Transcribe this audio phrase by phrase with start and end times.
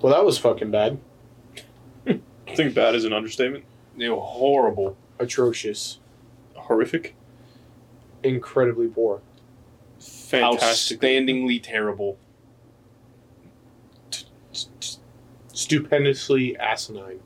[0.00, 0.98] Well, that was fucking bad.
[2.06, 2.20] I
[2.54, 3.64] think bad is an understatement.
[3.96, 4.96] They were horrible.
[5.18, 5.98] Atrocious.
[6.54, 7.14] Horrific.
[8.22, 9.20] Incredibly poor.
[9.98, 11.00] Fantastic.
[11.00, 12.16] Outstandingly terrible.
[15.52, 17.20] Stupendously asinine.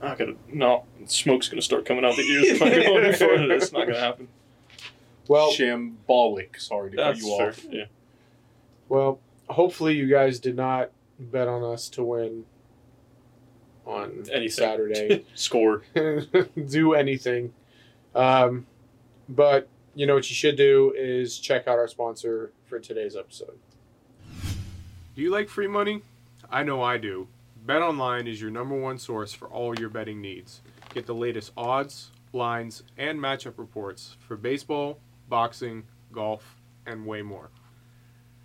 [0.00, 3.46] I gotta no smoke's gonna start coming out the ears if I go any further.
[3.48, 4.28] That's not gonna happen.
[5.28, 6.58] Well, Shambolic.
[6.60, 7.48] Sorry to That's cut you fair.
[7.48, 7.66] off.
[7.70, 7.84] Yeah.
[8.88, 12.44] well, hopefully you guys did not bet on us to win
[13.86, 15.24] on any Saturday.
[15.34, 15.82] Score.
[16.66, 17.52] do anything.
[18.14, 18.66] Um,
[19.28, 23.58] but you know what you should do is check out our sponsor for today's episode.
[25.14, 26.02] Do you like free money?
[26.50, 27.28] I know I do.
[27.66, 30.62] BetOnline is your number one source for all your betting needs.
[30.94, 36.56] Get the latest odds, lines, and matchup reports for baseball, boxing, golf,
[36.86, 37.50] and way more.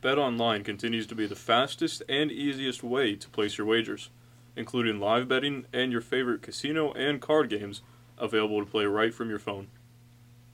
[0.04, 4.10] BetOnline continues to be the fastest and easiest way to place your wagers,
[4.54, 7.82] including live betting and your favorite casino and card games
[8.18, 9.70] available to play right from your phone.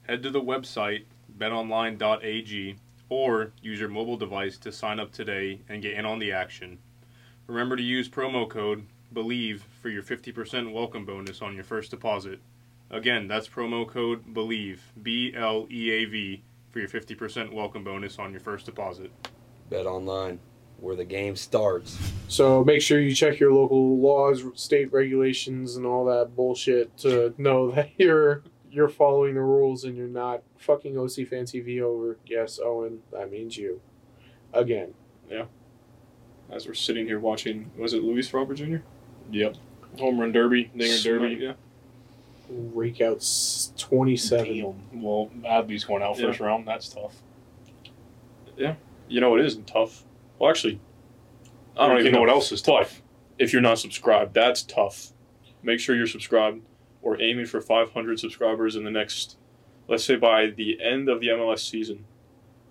[0.02, 1.06] Head to the website
[1.36, 2.76] betonline.ag
[3.08, 6.78] or use your mobile device to sign up today and get in on the action.
[7.48, 12.38] Remember to use promo code BELIEVE for your 50% welcome bonus on your first deposit.
[12.88, 18.20] Again, that's promo code BELIEVE, B L E A V, for your 50% welcome bonus
[18.20, 19.10] on your first deposit.
[19.70, 20.38] Bet online,
[20.80, 21.96] where the game starts.
[22.28, 27.34] So make sure you check your local laws, state regulations, and all that bullshit to
[27.38, 32.18] know that you're you're following the rules and you're not fucking OC Fan TV over.
[32.26, 33.80] Yes, Owen, that means you.
[34.52, 34.94] Again.
[35.28, 35.44] Yeah.
[36.50, 38.76] As we're sitting here watching, was it Luis Robert Jr.?
[39.30, 39.56] Yep.
[39.98, 41.34] Home run derby, dinger derby.
[41.40, 41.52] Yeah.
[42.48, 43.24] Rake out
[43.78, 44.44] 27.
[44.46, 45.02] Damn.
[45.02, 46.26] Well, Adley's going out Yeah.
[46.26, 46.66] first round.
[46.66, 47.16] That's tough.
[49.10, 50.04] You know it isn't tough.
[50.38, 50.80] Well, actually,
[51.76, 53.02] I don't you even know what else is tough.
[53.38, 55.12] If you're not subscribed, that's tough.
[55.62, 56.62] Make sure you're subscribed.
[57.02, 59.36] We're aiming for 500 subscribers in the next,
[59.88, 62.04] let's say by the end of the MLS season,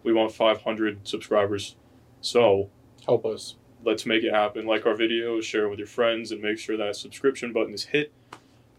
[0.04, 1.76] we want 500 subscribers.
[2.22, 2.70] So
[3.06, 3.56] Help us.
[3.84, 4.66] let's make it happen.
[4.66, 7.86] Like our videos, share it with your friends, and make sure that subscription button is
[7.86, 8.14] hit.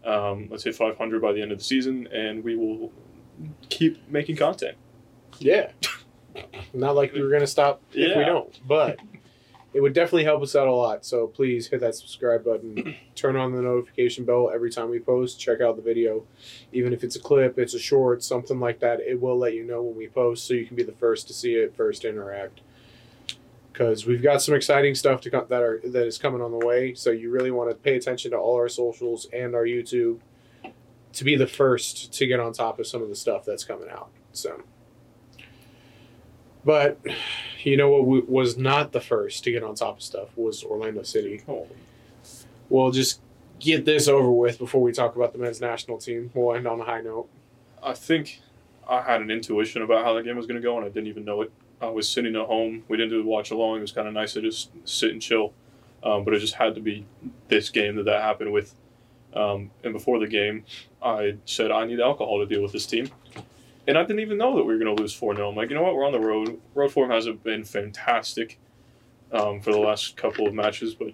[0.03, 2.91] Um, let's hit 500 by the end of the season, and we will
[3.69, 4.77] keep making content.
[5.39, 5.71] Yeah.
[6.73, 8.99] Not like we were going to stop if we don't, but
[9.73, 11.05] it would definitely help us out a lot.
[11.05, 15.39] So please hit that subscribe button, turn on the notification bell every time we post,
[15.39, 16.25] check out the video.
[16.71, 19.63] Even if it's a clip, it's a short, something like that, it will let you
[19.63, 22.09] know when we post so you can be the first to see it, first to
[22.09, 22.61] interact.
[23.73, 26.65] Cuz we've got some exciting stuff to come that are that is coming on the
[26.65, 30.19] way, so you really want to pay attention to all our socials and our YouTube
[31.13, 33.89] to be the first to get on top of some of the stuff that's coming
[33.89, 34.09] out.
[34.33, 34.61] So
[36.63, 36.99] but
[37.63, 41.03] you know what was not the first to get on top of stuff was Orlando
[41.03, 41.41] City.
[41.47, 41.67] Oh,
[42.69, 43.19] We'll just
[43.59, 46.31] get this over with before we talk about the men's national team.
[46.33, 47.27] We'll end on a high note.
[47.83, 48.39] I think
[48.87, 51.07] I had an intuition about how the game was going to go, and I didn't
[51.07, 51.51] even know it.
[51.81, 52.83] I was sitting at home.
[52.87, 53.79] We didn't do the watch along.
[53.79, 55.51] It was kind of nice to just sit and chill.
[56.03, 57.05] Um, but it just had to be
[57.49, 58.73] this game that that happened with.
[59.33, 60.63] Um, and before the game,
[61.01, 63.09] I said I need alcohol to deal with this team.
[63.87, 65.49] And I didn't even know that we were going to lose 4 0.
[65.49, 65.95] I'm like, you know what?
[65.95, 66.59] We're on the road.
[66.75, 68.59] Road form hasn't been fantastic
[69.31, 71.13] um, for the last couple of matches, but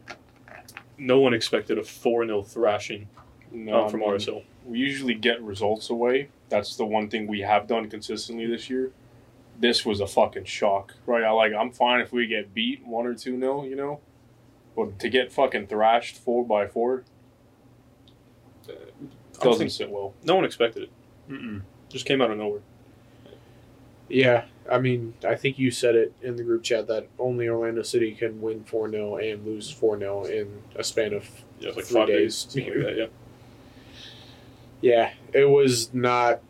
[0.98, 3.08] no one expected a 4 0 thrashing
[3.52, 4.44] No, um, from I mean, RSL.
[4.66, 6.30] we usually get results away.
[6.50, 8.92] That's the one thing we have done consistently this year.
[9.60, 11.24] This was a fucking shock, right?
[11.24, 11.54] I like.
[11.54, 14.02] I'm fine if we get beat one or two nil, you know,
[14.76, 17.04] but to get fucking thrashed four by four
[18.70, 18.74] I
[19.44, 20.14] doesn't think sit well.
[20.24, 20.90] no one expected it.
[21.30, 21.62] Mm-mm.
[21.90, 22.62] Just came out of nowhere.
[24.10, 27.82] Yeah, I mean, I think you said it in the group chat that only Orlando
[27.84, 31.28] City can win 4 0 and lose 4 0 in a span of.
[31.60, 32.68] Yeah, like Three five days, days.
[32.68, 32.98] like that.
[32.98, 33.08] Yeah.
[34.80, 36.42] Yeah, it was not.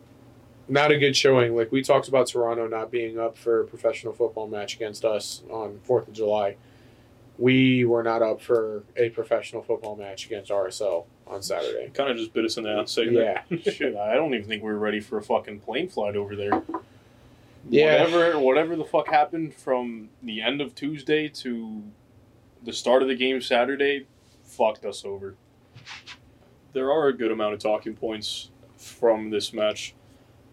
[0.69, 1.55] Not a good showing.
[1.55, 5.41] Like we talked about Toronto not being up for a professional football match against us
[5.49, 6.57] on Fourth of July.
[7.37, 11.89] We were not up for a professional football match against RSL on Saturday.
[11.93, 13.41] Kind of just bit us in the ass saying Yeah,
[13.71, 16.63] Shit, I don't even think we were ready for a fucking plane flight over there.
[17.69, 18.03] Yeah.
[18.03, 21.83] Whatever, whatever the fuck happened from the end of Tuesday to
[22.63, 24.05] the start of the game Saturday,
[24.43, 25.35] fucked us over.
[26.73, 29.95] there are a good amount of talking points from this match.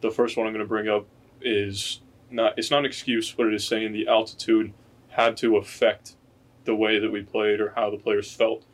[0.00, 1.06] The first one I'm going to bring up
[1.40, 2.00] is
[2.30, 4.72] not it's not an excuse, but it is saying the altitude
[5.10, 6.16] had to affect
[6.64, 8.64] the way that we played or how the players felt.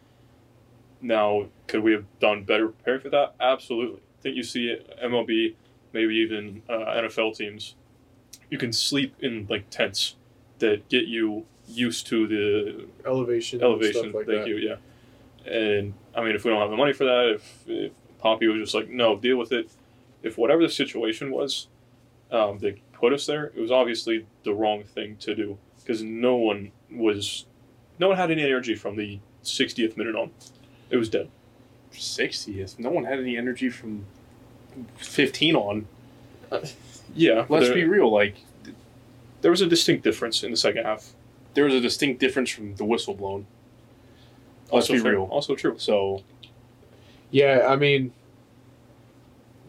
[1.03, 3.35] Now, could we have done better preparing for that?
[3.41, 3.99] Absolutely.
[3.99, 5.55] I think you see it, MLB,
[5.93, 7.75] maybe even uh, NFL teams.
[8.51, 10.17] You can sleep in like tents
[10.59, 14.03] that get you used to the elevation, elevation.
[14.03, 14.49] stuff like thank that.
[14.49, 14.57] you.
[14.57, 14.77] Yeah.
[15.51, 18.61] And I mean, if we don't have the money for that, if, if Poppy was
[18.61, 19.71] just like, no, deal with it.
[20.23, 21.69] If whatever the situation was,
[22.31, 26.37] um, that put us there, it was obviously the wrong thing to do because no
[26.37, 27.47] one was,
[27.99, 30.31] no one had any energy from the 60th minute on.
[30.91, 31.29] It was dead.
[31.93, 32.79] 60th.
[32.79, 34.05] No one had any energy from
[34.97, 35.87] 15 on.
[37.13, 37.45] Yeah.
[37.49, 38.09] Let's there, be real.
[38.13, 38.37] Like,
[39.41, 41.13] there was a distinct difference in the second half.
[41.55, 43.47] there was a distinct difference from the whistle blown.
[44.67, 45.13] Let's Also be fair.
[45.15, 45.25] real.
[45.25, 45.75] Also true.
[45.77, 46.23] So,
[47.33, 48.13] Yeah, I mean,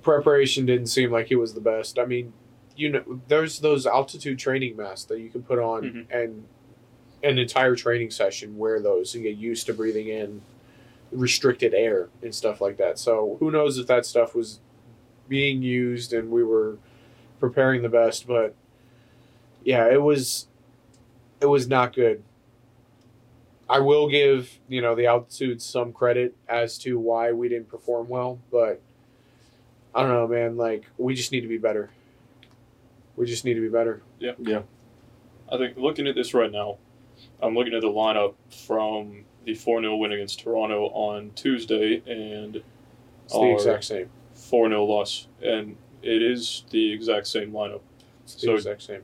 [0.03, 1.97] preparation didn't seem like it was the best.
[1.97, 2.33] I mean,
[2.75, 6.06] you know, there's those altitude training masks that you can put on, Mhm.
[6.12, 6.44] and
[7.23, 10.41] an entire training session wear those and get used to breathing in
[11.12, 12.98] restricted air and stuff like that.
[12.98, 14.60] So who knows if that stuff was
[15.28, 16.78] being used and we were
[17.40, 18.56] preparing the best, but
[19.63, 20.48] yeah, it was
[21.40, 22.24] it was not good.
[23.69, 28.10] I will give you know the altitude some credit as to why we didn't perform
[28.10, 28.81] well, but
[29.96, 30.57] I don't know, man.
[30.57, 31.90] Like we just need to be better.
[33.16, 34.02] We just need to be better.
[34.19, 34.34] yeah.
[34.40, 34.62] Yeah.
[35.52, 36.78] I think looking at this right now,
[37.42, 38.36] I'm looking at the lineup
[38.66, 42.58] from the 4 0 win against Toronto on Tuesday and
[43.26, 44.10] It's the exact same.
[44.36, 45.28] 4 0 loss.
[45.42, 47.82] And it is the exact same lineup.
[48.24, 49.04] It's the So- exact same.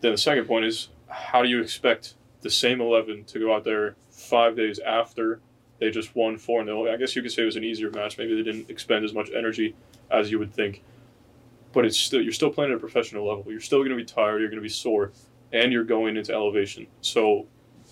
[0.00, 3.64] Then the second point is how do you expect the same 11 to go out
[3.64, 5.40] there five days after
[5.78, 6.90] they just won 4 0?
[6.90, 8.16] I guess you could say it was an easier match.
[8.16, 9.74] Maybe they didn't expend as much energy
[10.10, 10.82] as you would think.
[11.72, 13.44] But it's still you're still playing at a professional level.
[13.48, 14.40] You're still going to be tired.
[14.40, 15.12] You're going to be sore,
[15.52, 16.86] and you're going into elevation.
[17.00, 17.46] So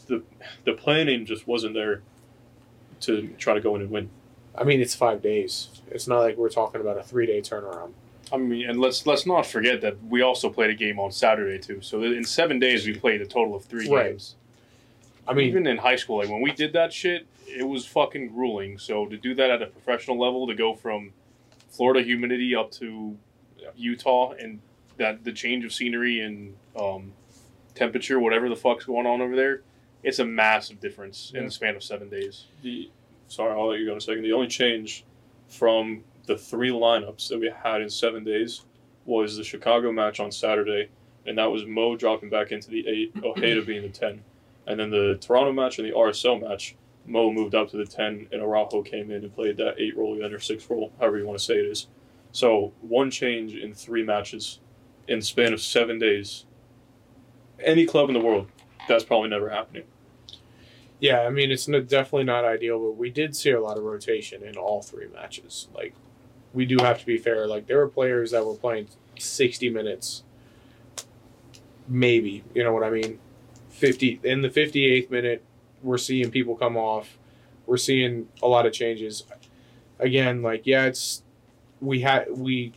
[0.08, 0.22] the
[0.64, 2.02] the planning just wasn't there
[3.00, 4.10] to try to go in and win.
[4.56, 5.68] I mean, it's five days.
[5.90, 7.92] It's not like we're talking about a three day turnaround.
[8.32, 11.58] I mean, and let's let's not forget that we also played a game on Saturday
[11.58, 11.80] too.
[11.80, 14.10] So in seven days, we played a total of three Right.
[14.10, 14.34] games.
[15.26, 18.28] I mean, Even in high school, like when we did that shit, it was fucking
[18.28, 18.78] grueling.
[18.78, 21.12] So to do that at a professional level, to go from
[21.68, 23.16] Florida humidity up to
[23.76, 24.60] Utah, and
[24.96, 27.12] that the change of scenery and um,
[27.74, 29.60] temperature, whatever the fuck's going on over there,
[30.02, 32.46] it's a massive difference in the span of seven days.
[32.62, 32.90] the
[33.28, 34.22] sorry, I'll let you go in a second.
[34.22, 35.04] The only change
[35.48, 38.62] from the three lineups that we had in seven days
[39.04, 40.88] was the Chicago match on Saturday,
[41.26, 44.22] and that was Mo dropping back into the eight, Ojeda being the ten,
[44.66, 48.28] and then the Toronto match and the RSL match, Mo moved up to the ten,
[48.32, 51.26] and Araujo came in and played that eight role again or six role, however you
[51.26, 51.86] want to say it is.
[52.32, 54.60] So one change in three matches
[55.06, 56.44] in the span of seven days.
[57.60, 58.48] Any club in the world,
[58.88, 59.84] that's probably never happening.
[61.00, 63.84] yeah, I mean, it's n- definitely not ideal, but we did see a lot of
[63.84, 65.68] rotation in all three matches.
[65.74, 65.94] Like,
[66.52, 67.46] we do have to be fair.
[67.46, 68.88] Like, there were players that were playing
[69.18, 70.24] 60 minutes,
[71.86, 72.44] maybe.
[72.54, 73.18] You know what I mean?
[73.70, 75.44] 50 in the 58th minute,
[75.82, 77.18] we're seeing people come off.
[77.66, 79.24] We're seeing a lot of changes.
[80.00, 81.22] Again, like, yeah, it's
[81.80, 82.72] we had we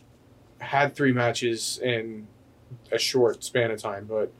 [0.60, 2.28] had three matches in
[2.92, 4.32] a short span of time, but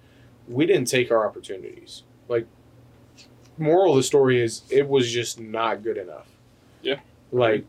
[0.48, 2.02] we didn't take our opportunities.
[2.28, 2.46] Like
[3.58, 6.28] moral of the story is it was just not good enough.
[6.82, 7.00] Yeah.
[7.30, 7.64] Like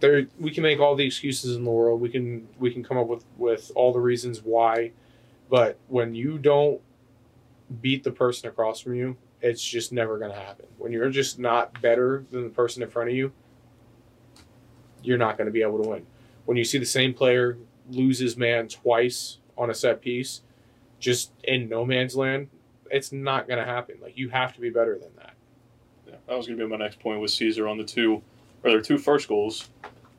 [0.00, 2.00] there we can make all the excuses in the world.
[2.00, 4.92] We can we can come up with with all the reasons why,
[5.50, 6.80] but when you don't
[7.80, 10.66] beat the person across from you, it's just never going to happen.
[10.78, 13.32] When you're just not better than the person in front of you,
[15.02, 16.06] you're not going to be able to win.
[16.44, 17.58] When you see the same player
[17.90, 20.42] lose his man twice on a set piece,
[21.02, 22.48] just in no man's land,
[22.90, 23.96] it's not going to happen.
[24.00, 25.34] Like you have to be better than that.
[26.06, 28.22] Yeah, that was going to be my next point with Caesar on the two,
[28.64, 29.68] or their two first goals.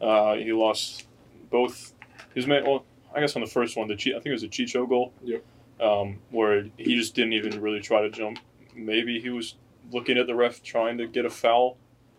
[0.01, 1.07] Uh, he lost
[1.49, 1.93] both
[2.35, 2.65] his man.
[2.65, 2.83] Well,
[3.15, 5.13] I guess on the first one, the Chi- I think it was a Chicho goal.
[5.23, 5.43] Yep.
[5.79, 8.39] Um, where he just didn't even really try to jump.
[8.75, 9.55] Maybe he was
[9.91, 11.77] looking at the ref trying to get a foul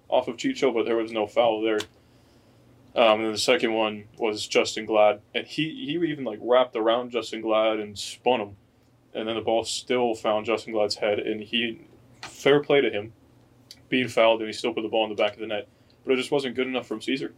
[0.09, 1.79] off of Chicho, but there was no foul there.
[2.97, 6.77] Um, and then the second one was Justen Glad, and he he even like wrapped
[6.77, 8.57] around Justen Glad and spun him,
[9.13, 11.87] and then the ball still found Justen Glad's head, and he
[12.23, 13.13] fair play to him
[13.89, 15.69] being fouled and he still put the ball in the back of the net.
[16.05, 17.33] But it just wasn't good enough from Caesar.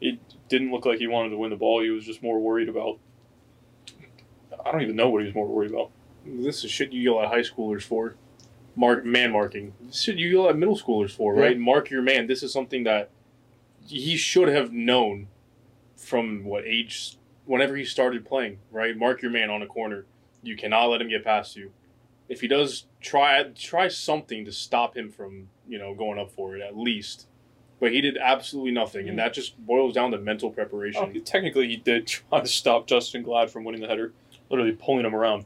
[0.00, 1.82] He didn't look like he wanted to win the ball.
[1.82, 2.98] He was just more worried about.
[4.64, 5.90] I don't even know what he was more worried about.
[6.24, 8.14] This is shit you yell at high schoolers for.
[8.76, 9.74] Mark man marking.
[9.80, 11.58] This is shit you yell at middle schoolers for, right?
[11.58, 12.28] Mark your man.
[12.28, 13.10] This is something that
[13.88, 15.28] he should have known
[15.96, 18.96] from what age whenever he started playing, right?
[18.96, 20.04] Mark your man on a corner.
[20.42, 21.72] You cannot let him get past you.
[22.28, 26.56] If he does try try something to stop him from, you know, going up for
[26.56, 27.26] it at least.
[27.80, 29.22] But he did absolutely nothing, and mm.
[29.22, 31.12] that just boils down to mental preparation.
[31.16, 34.12] Oh, technically, he did try to stop Justen Glad from winning the header,
[34.50, 35.44] literally pulling him around.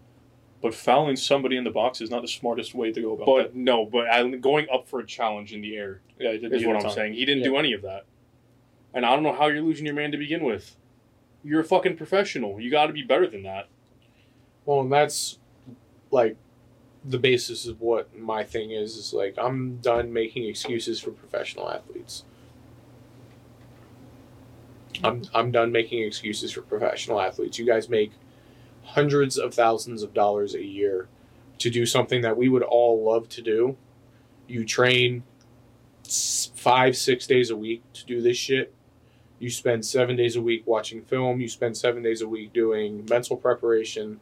[0.62, 3.26] But fouling somebody in the box is not the smartest way to go about it.
[3.26, 4.06] But no, but
[4.40, 6.40] going up for a challenge in the air that.
[6.40, 6.92] Yeah, is what I'm time.
[6.92, 7.14] saying.
[7.14, 7.50] He didn't Yeah.
[7.50, 8.06] do any of that.
[8.94, 10.76] And I don't know how you're losing your man to begin with.
[11.42, 12.60] You're a fucking professional.
[12.60, 13.68] You got to be better than that.
[14.64, 15.38] Well, and that's
[16.10, 16.36] like
[17.04, 18.96] the basis of what my thing is.
[18.96, 22.24] Is like I'm done making excuses for professional athletes.
[25.02, 27.58] I'm I'm done making excuses for professional athletes.
[27.58, 28.12] You guys make
[28.84, 31.08] hundreds of thousands of dollars a year
[31.58, 33.76] to do something that we would all love to do.
[34.46, 35.24] You train
[36.54, 38.74] five, six days a week to do this shit.
[39.42, 41.40] You spend seven days a week watching film.
[41.40, 44.20] You spend seven days a week doing mental preparation.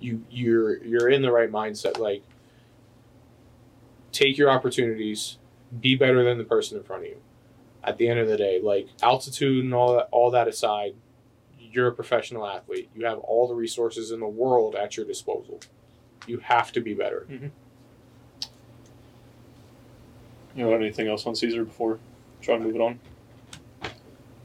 [0.00, 1.98] You you're you're in the right mindset.
[1.98, 2.22] Like
[4.12, 5.38] take your opportunities.
[5.80, 7.22] Be better than the person in front of you.
[7.82, 10.94] At the end of the day, like altitude and all that all that aside,
[11.58, 12.90] you're a professional athlete.
[12.94, 15.60] You have all the resources in the world at your disposal.
[16.26, 17.26] You have to be better.
[17.30, 17.46] Mm-hmm.
[20.54, 21.98] You know anything else on Caesar before
[22.42, 23.00] try to move it on?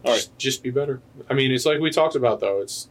[0.05, 0.17] All right.
[0.19, 1.01] Just, just be better.
[1.29, 2.61] I mean, it's like we talked about though.
[2.61, 2.89] It's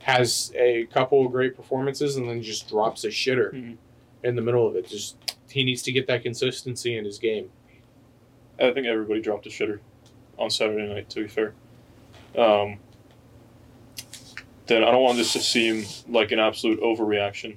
[0.00, 3.76] has a couple of great performances and then just drops a shitter Mhm.
[4.24, 4.88] in the middle of it.
[4.88, 5.16] Just
[5.48, 7.50] he needs to get that consistency in his game.
[8.58, 9.78] I think everybody dropped a shitter
[10.38, 11.08] on Saturday night.
[11.10, 11.54] To be fair,
[12.36, 12.78] um,
[14.66, 17.56] then I don't want this to seem like an absolute overreaction.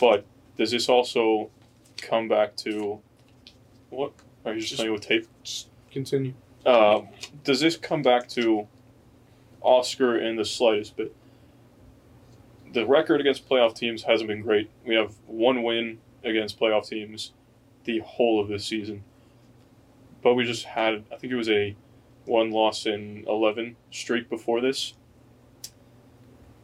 [0.00, 0.24] But
[0.56, 1.50] does this also
[1.98, 3.00] come back to
[3.90, 4.12] what?
[4.44, 5.26] Are you just, Just- playing with tape?
[5.90, 6.32] Continue.
[6.68, 7.00] Uh,
[7.44, 8.68] does this come back to
[9.62, 11.16] Oscar in the slightest bit?
[12.74, 14.68] The record against playoff teams hasn't been great.
[14.84, 17.32] We have one win against playoff teams
[17.84, 19.02] the whole of this season.
[20.22, 21.74] But we just had, I think it was a
[22.26, 24.92] one loss in 11 streak before this.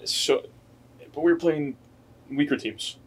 [0.04, 0.42] So,
[1.14, 1.78] but we were playing
[2.30, 2.98] weaker teams.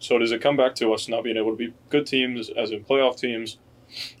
[0.00, 2.72] So does it come back to us not being able to be good teams, as
[2.72, 3.56] in playoff teams,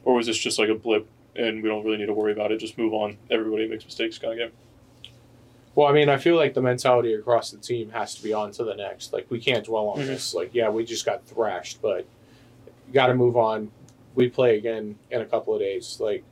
[0.02, 2.52] or was this just like a blip and we don't really need to worry about
[2.52, 2.58] it.
[2.58, 3.16] Just move on.
[3.30, 5.10] Everybody makes mistakes, kind of game.
[5.74, 8.50] Well, I mean, I feel like the mentality across the team has to be on
[8.52, 9.12] to the next.
[9.12, 10.06] Like we can't dwell on Mhm.
[10.06, 10.34] this.
[10.34, 12.04] Like yeah, we just got thrashed, but
[12.86, 13.70] you got to move on.
[14.14, 15.98] We play again in a couple of days.
[15.98, 16.24] Like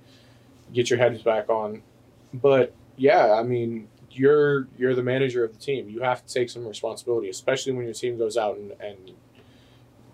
[0.75, 1.83] get your heads back on.
[2.35, 5.88] But yeah, I mean, you're you're the manager of the team.
[5.88, 9.12] You have to take some responsibility, especially when your team goes out and, and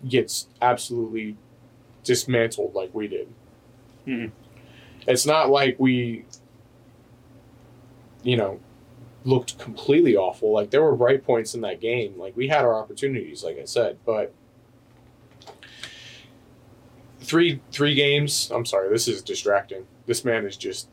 [0.09, 1.37] gets absolutely
[2.05, 3.27] dismantled like we did.
[4.07, 4.31] Mhm.
[5.07, 6.25] It's not like we,
[8.23, 8.61] you know,
[9.25, 10.53] looked completely awful.
[10.53, 12.19] Like there were bright points in that game.
[12.19, 14.33] Like we had our opportunities, like I said, but
[17.21, 18.51] three three games.
[18.55, 19.87] I'm sorry, this is distracting.
[20.07, 20.89] This man is just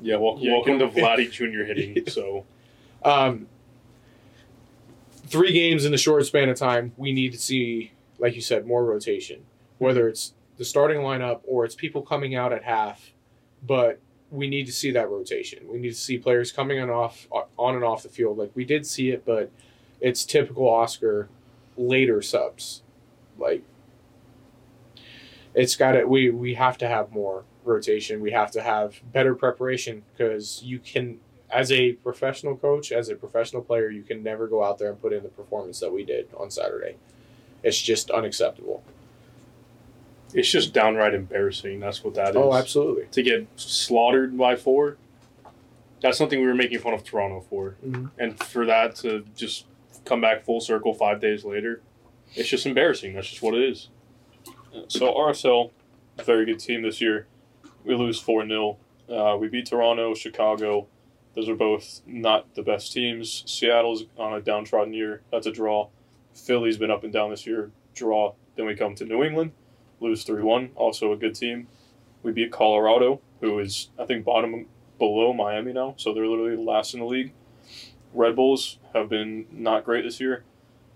[0.00, 1.64] Yeah, well, Yeah, welcome to Vladdy Jr.
[1.64, 2.08] hitting.
[2.08, 2.44] So
[3.04, 3.46] um,
[5.26, 6.92] three games in a short span of time.
[6.96, 9.44] We need to see, like you said, more rotation.
[9.78, 13.12] Whether it's the starting lineup or it's people coming out at half,
[13.66, 15.68] but we need to see that rotation.
[15.68, 18.38] We need to see players coming on off on and off the field.
[18.38, 19.50] Like we did see it, but
[20.00, 21.28] it's typical Oscar
[21.76, 22.82] later subs.
[23.38, 23.62] Like
[25.54, 28.20] it's got to we we have to have more rotation.
[28.20, 31.20] We have to have better preparation because you can
[31.50, 35.00] as a professional coach, as a professional player, you can never go out there and
[35.00, 36.96] put in the performance that we did on Saturday.
[37.62, 38.82] It's just unacceptable.
[40.36, 41.80] It's just downright embarrassing.
[41.80, 42.36] That's what that is.
[42.36, 43.06] Oh, absolutely.
[43.12, 44.98] To get slaughtered by four,
[46.02, 47.76] that's something we were making fun of Toronto for.
[47.84, 48.10] Mhm.
[48.18, 49.64] And for that to just
[50.04, 51.80] come back full circle five days later,
[52.34, 53.14] it's just embarrassing.
[53.14, 53.88] That's just what it is.
[54.88, 55.72] So RSL,
[56.22, 57.26] very good team this year.
[57.82, 58.76] We lose four 0
[59.08, 60.86] uh, We beat Toronto, Chicago.
[61.34, 63.42] Those are both not the best teams.
[63.46, 65.22] Seattle's on a downtrodden year.
[65.32, 65.88] That's a draw.
[66.34, 67.70] Philly's been up and down this year.
[67.94, 68.34] Draw.
[68.56, 69.52] Then we come to New England,
[70.00, 70.70] lose three one.
[70.74, 71.68] Also a good team.
[72.22, 74.66] We beat Colorado, who is I think bottom
[74.98, 75.94] below Miami now.
[75.96, 77.32] So they're literally last in the league.
[78.12, 80.44] Red Bulls have been not great this year.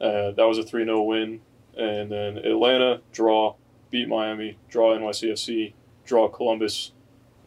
[0.01, 1.41] Uh, that was a 3 0 win.
[1.77, 3.55] And then Atlanta, draw,
[3.91, 5.73] beat Miami, draw NYCFC,
[6.05, 6.93] draw Columbus,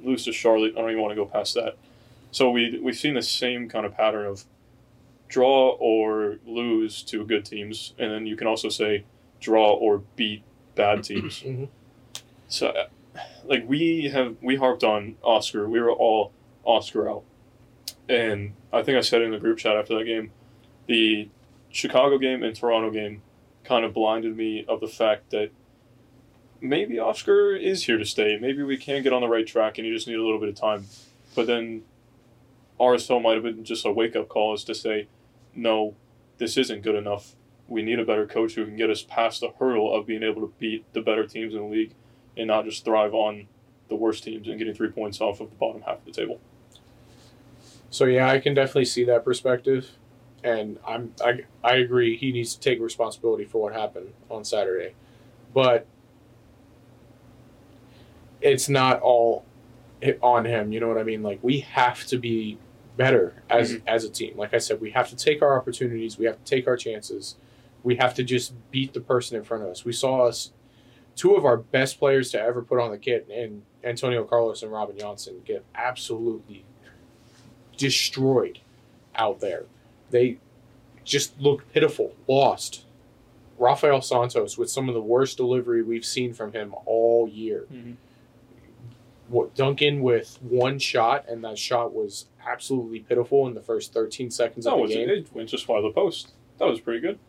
[0.01, 0.73] lose to Charlotte.
[0.77, 1.77] I don't even want to go past that.
[2.31, 4.45] So we, we've seen the same kind of pattern of
[5.27, 7.93] draw or lose to good teams.
[7.97, 9.05] And then you can also say
[9.39, 10.43] draw or beat
[10.75, 11.41] bad teams.
[11.41, 11.69] Mhm.
[12.47, 12.87] So, uh,
[13.45, 15.67] like, we have, we harped on Oscar.
[15.67, 16.31] We were all
[16.65, 17.23] Oscar out.
[18.09, 20.31] And I think I said in the group chat after that game,
[20.87, 21.29] the
[21.69, 23.21] Chicago game and Toronto game
[23.63, 25.51] kind of blinded me of the fact that
[26.59, 28.37] maybe Oscar is here to stay.
[28.39, 30.49] Maybe we can get on the right track and you just need a little bit
[30.49, 30.85] of time.
[31.35, 31.83] But then
[32.79, 35.07] RSL might have been just a wake up call as to say,
[35.55, 35.95] no,
[36.37, 37.35] this isn't good enough.
[37.67, 40.41] We need a better coach who can get us past the hurdle of being able
[40.41, 41.93] to beat the better teams in the league
[42.35, 43.47] and not just thrive on
[43.89, 46.39] the worst teams and getting three points off of the bottom half of the table.
[47.89, 49.91] So yeah, I can definitely see that perspective,
[50.43, 52.17] and I'm I I agree.
[52.17, 54.95] He needs to take responsibility for what happened on Saturday,
[55.53, 55.85] but
[58.41, 59.45] it's not all
[60.21, 60.71] on him.
[60.71, 61.21] You know what I mean?
[61.21, 62.57] Like we have to be
[62.97, 63.87] better as mm-hmm.
[63.87, 64.37] as a team.
[64.37, 66.17] Like I said, we have to take our opportunities.
[66.17, 67.35] We have to take our chances.
[67.83, 69.83] We have to just beat the person in front of us.
[69.85, 70.51] We saw us
[71.15, 74.71] two of our best players to ever put on the kit, and Antonio Carlos and
[74.71, 76.65] Robin Johnson get absolutely
[77.77, 78.59] destroyed
[79.15, 79.65] out there.
[80.09, 80.37] They
[81.03, 82.85] just look pitiful, lost.
[83.59, 87.67] Rafael Santos with some of the worst delivery we've seen from him all year.
[87.71, 87.95] Mhm.
[89.27, 94.31] What Duncan with one shot, and that shot was absolutely pitiful in the first 13
[94.31, 95.09] seconds of That the was game.
[95.09, 96.33] it went just by the post.
[96.57, 97.19] That was pretty good.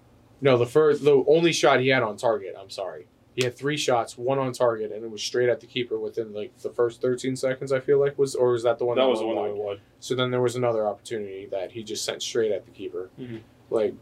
[0.41, 2.55] No, the first, the only shot he had on target.
[2.59, 5.67] I'm sorry, he had three shots, one on target, and it was straight at the
[5.67, 7.73] keeper within like the first 13 seconds.
[7.73, 9.81] I feel like was, or was that the one that was the one that wide.
[10.01, 13.11] So then there was another opportunity that he just sent straight at the keeper.
[13.19, 13.41] Mhm.
[13.71, 13.95] Like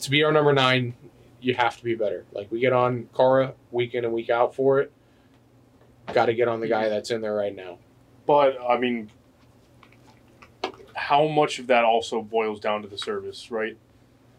[0.00, 0.94] to be our number nine,
[1.40, 2.24] you have to be better.
[2.32, 4.90] Like we get on Kara week in and week out for it.
[6.12, 7.78] Got to get on the guy that's in there right now.
[8.26, 9.10] But I mean,
[10.94, 13.76] how much of that also boils down to the service, right?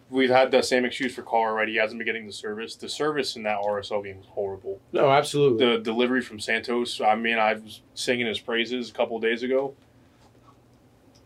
[0.10, 1.68] We've had the same excuse for Kara, right?
[1.68, 2.76] He hasn't been getting the service.
[2.76, 4.80] The service in that RSL game was horrible.
[4.92, 5.66] No, absolutely.
[5.66, 9.74] The delivery from Santos, I mean, I was singing his praises a couple days ago.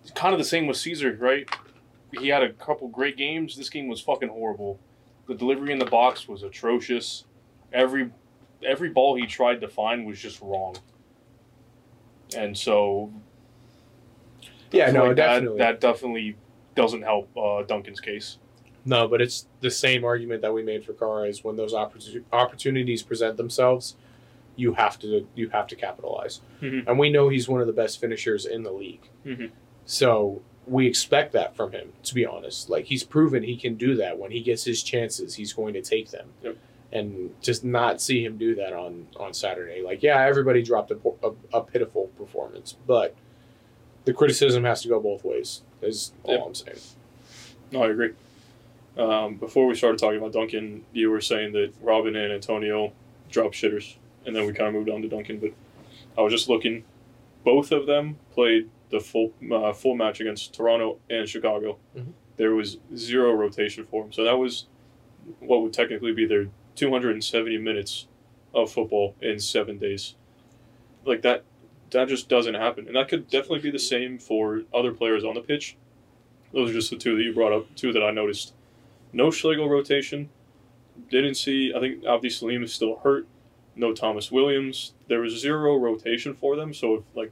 [0.02, 1.48] It's kind of the same with Caesar, right?
[2.20, 3.58] He had a couple great games.
[3.58, 4.80] This game was fucking horrible.
[5.28, 7.26] The delivery in the box was atrocious.
[7.72, 8.12] Every
[8.64, 10.76] every ball he tried to find was just wrong.
[12.36, 13.14] And so
[14.72, 15.58] yeah, no, like definitely.
[15.58, 16.36] That, that definitely
[16.76, 18.38] doesn't help uh, Duncan's case.
[18.90, 22.24] No, but it's the same argument that we made for Kara is when those opportu-
[22.34, 23.96] opportunities present themselves,
[24.56, 26.42] you have to you have to capitalize.
[26.62, 26.88] Mhm.
[26.88, 29.08] And we know he's one of the best finishers in the league.
[29.26, 29.52] Mhm.
[29.86, 32.70] So we expect that from him, to be honest.
[32.70, 35.82] Like he's proven he can do that when he gets his chances, he's going to
[35.82, 36.30] take them.
[36.44, 36.58] Yep.
[36.92, 39.84] And just not see him do that on on Saturday.
[39.84, 43.14] Like yeah, everybody dropped a, a, a pitiful performance, but
[44.06, 45.62] the criticism has to go both ways.
[45.84, 46.44] Is all Yep.
[46.48, 46.78] I'm saying.
[47.72, 48.14] No, I agree.
[49.00, 52.92] Um, before we started talking about Duncan, you were saying that Robin and Antonio
[53.32, 55.40] drop shitters, and then we kind of moved on to Duncan.
[55.40, 55.54] But
[56.18, 56.84] I was just looking;
[57.46, 61.78] both of them played the full uh, full match against Toronto and Chicago.
[61.96, 62.12] Mhm.
[62.36, 64.66] There was zero rotation for them, so that was
[65.40, 68.08] what would technically be their 270 minutes
[68.54, 70.16] of football in seven days.
[71.06, 71.44] Like that,
[71.92, 75.36] that just doesn't happen, and that could definitely be the same for other players on
[75.36, 75.78] the pitch.
[76.52, 78.54] Those are just the two that you brought up, two that I noticed.
[79.14, 80.30] No Schlegel rotation.
[81.10, 81.74] Didn't see.
[81.76, 83.28] I think Abdi Salim is still hurt.
[83.76, 84.94] No Thomas Williams.
[85.08, 86.74] There was zero rotation for them.
[86.74, 87.32] So if like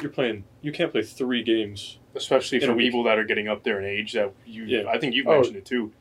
[0.00, 1.98] you're playing, you can't play three games.
[2.16, 2.86] Especially In a for week.
[2.86, 4.88] people that are getting up there in age that you Yeah.
[4.88, 5.32] I think you've Oh.
[5.34, 5.92] mentioned it too.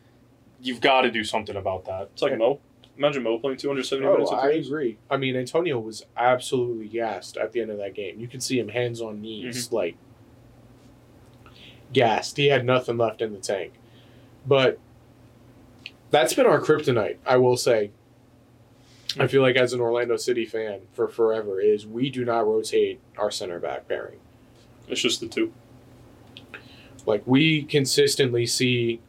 [0.62, 2.10] You've got to do something about that.
[2.13, 2.38] It's like Yeah.
[2.38, 2.60] Mo.
[2.97, 4.32] Imagine Mo playing 270 Oh, minutes.
[4.32, 4.67] of I games.
[4.67, 4.97] agree.
[5.10, 8.19] I mean, Antonio was absolutely gassed at the end of that game.
[8.19, 9.76] You could see him hands on knees, Mm-hmm.
[9.76, 9.95] like
[11.91, 12.38] gassed.
[12.38, 13.73] He had nothing left in the tank.
[14.45, 14.80] But
[16.13, 17.89] that's been our kryptonite, I will say.
[19.19, 22.99] I feel like as an Orlando City fan for forever is we do not rotate
[23.17, 24.19] our center back pairing.
[24.88, 25.52] It's just the two.
[27.08, 29.02] Like we consistently see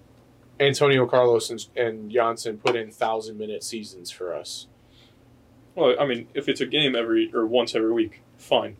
[0.59, 4.67] Antonio Carlos and, and Jansson put in thousand minute seasons for us.
[5.75, 8.77] Well, I mean, if it's a game every or once every week, fine.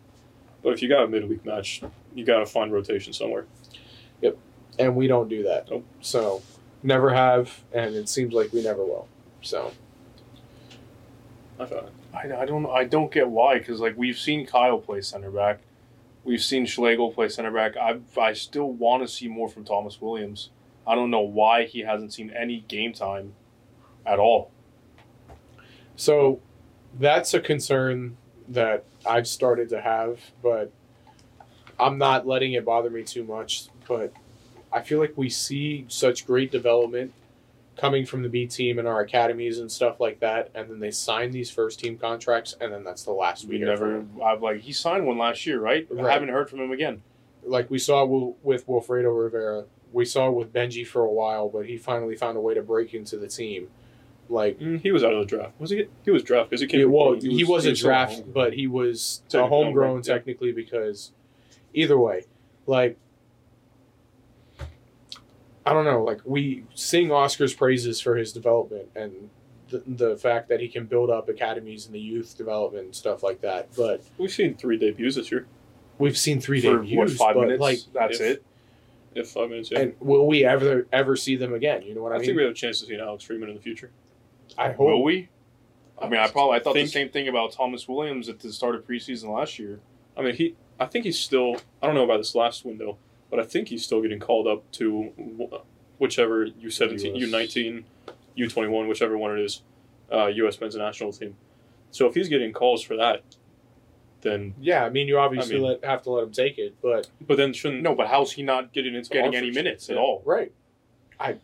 [0.63, 1.83] But if you got a midweek match,
[2.15, 3.45] you got to find rotation somewhere.
[4.21, 4.35] Yep,
[4.79, 5.69] and we don't do that.
[5.69, 5.85] Nope.
[6.01, 6.41] So
[6.85, 9.07] never have, and it seems like we never will.
[9.41, 9.71] So
[11.59, 11.93] I found it.
[12.13, 15.59] I, I don't I don't get why because like we've seen Kyle play center back,
[16.23, 17.75] we've seen Schlegel play center back.
[17.77, 20.49] I I still want to see more from Thomas Williams.
[20.87, 23.33] I don't know why he hasn't seen any game time
[24.05, 24.51] at all.
[25.95, 26.39] so
[26.97, 28.17] that's a concern
[28.47, 30.71] that I've started to have, but
[31.79, 33.67] I'm not letting it bother me too much.
[33.87, 34.13] But
[34.75, 37.13] I feel like we see such great development
[37.77, 40.91] coming from the B team and our academies and stuff like that, and then they
[40.91, 44.05] sign these first team contracts, and then that's the last we We never.
[44.23, 45.87] I've like he signed one last year, right?
[45.97, 47.01] I haven't heard from him again.
[47.43, 49.65] like we saw with Wilfredo Rivera.
[49.93, 52.93] We saw with Benji for a while, but he finally found a way to break
[52.93, 53.69] into the team.
[54.27, 55.53] Like, Mm, he was out of the draft.
[55.59, 55.85] Was he?
[56.03, 56.79] He was draft because he came.
[56.81, 57.31] yeah, well, Portland.
[57.31, 61.11] he was, a still draft, but he was a homegrown technically because
[61.73, 62.25] either way,
[62.65, 62.97] like
[65.65, 69.29] I don't know, like we sing Oscar's praises for his development and
[69.69, 73.23] the, the fact that he can build up academies in the youth development and stuff
[73.23, 73.69] like that.
[73.75, 75.47] But We've seen three debuts this year.
[75.97, 77.61] we've seen three For debuts, what, five but minutes?
[77.61, 78.43] like, That's if- it.
[79.15, 79.79] If five minutes, yeah.
[79.79, 81.83] and will we ever ever see them again?
[81.83, 82.17] You know what I, mean?
[82.17, 82.25] I, mean?
[82.27, 83.89] think we have a chance to see Alex Freeman in the future.
[84.57, 84.79] I hope.
[84.79, 85.29] Will we?
[85.97, 88.51] I mean, I probably I thought Think- the same thing about Thomas Williams at the
[88.51, 89.79] start of preseason last year.
[90.17, 90.55] I mean, he.
[90.81, 91.55] I think he's still.
[91.81, 92.97] I don't know about this last window,
[93.35, 95.49] but I think he's still getting called up to
[95.97, 97.85] whichever U seventeen, U nineteen,
[98.35, 99.61] U twenty one, whichever one it is,
[100.11, 100.59] uh, U.S.
[100.61, 101.35] men's national team.
[101.91, 103.23] So if he's getting calls for that,
[104.21, 106.75] then Yeah, I mean, you obviously I mean- let, have to let him take it,
[106.81, 109.97] but but then shouldn't No, but how's he not getting into getting any minutes at
[109.97, 110.21] all?
[110.25, 110.51] right,
[111.19, 111.37] I.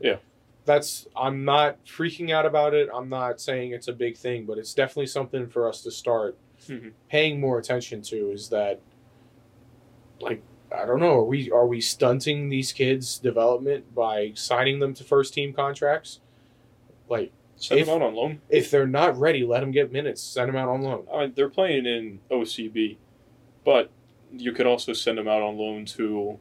[0.00, 0.16] Yeah.
[0.66, 1.06] That's.
[1.16, 2.88] I'm not freaking out about it.
[2.94, 6.36] I'm not saying it's a big thing, but it's definitely something for us to start
[6.68, 6.92] Mhm.
[7.08, 8.30] paying more attention to.
[8.30, 8.78] Is that,
[10.20, 10.42] like,
[10.76, 11.18] I don't know.
[11.18, 16.20] Are we are we stunting these kids' development by signing them to first team contracts?
[17.08, 18.40] Like, Send If- him out on loan.
[18.48, 20.22] if they're not ready, let them get minutes.
[20.22, 21.06] Send them out on loan.
[21.12, 22.96] I mean, they're playing in OCB,
[23.64, 23.90] but
[24.32, 26.38] you could also send them out on loan to,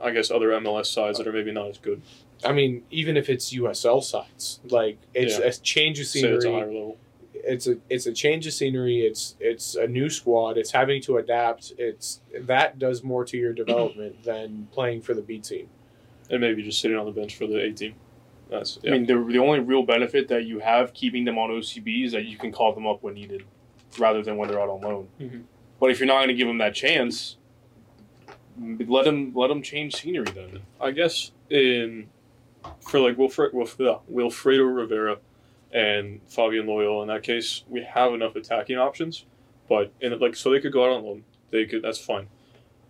[0.00, 2.00] I guess, other MLS sides that are maybe not as good.
[2.44, 5.44] I mean, even if it's USL sides, like it's Yeah.
[5.46, 6.94] a change of Say it's a scenery.
[7.42, 7.54] Higher level.
[7.54, 9.00] It's a it's a change of scenery.
[9.00, 10.58] It's it's a new squad.
[10.58, 11.72] It's having to adapt.
[11.78, 15.68] It's that does more to your development than playing for the B team.
[16.30, 17.94] And maybe just sitting on the bench for the A team.
[18.48, 22.04] That's I mean, the, the only real benefit that you have keeping them on OCB
[22.06, 23.44] is that you can call them up when needed,
[23.98, 25.08] rather than when they're out on loan.
[25.20, 25.44] Mhm.
[25.80, 27.38] But if you're not going to give them that chance,
[28.58, 30.60] let them let them change scenery then.
[30.80, 32.08] I guess in
[32.80, 35.18] for like Wilfred, Wilfredo Rivera
[35.72, 39.24] and Favian Loyola in that case, we have enough attacking options,
[39.68, 41.24] but in like so they could go out on loan.
[41.50, 42.28] They could that's fine.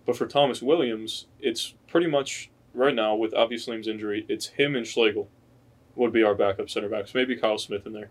[0.04, 4.74] But for Thomas Williams, it's pretty much right now with Abdi Salim's injury, it's him
[4.74, 5.28] and Schlegel
[5.94, 7.14] would be our backup center backs.
[7.14, 8.10] Maybe Kyle Smith in there.